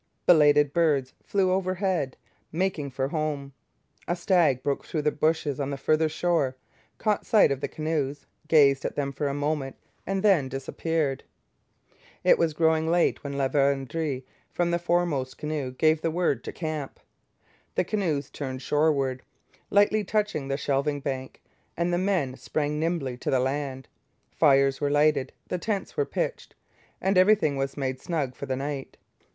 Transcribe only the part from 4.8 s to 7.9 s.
through the bushes on the farther shore, caught sight of the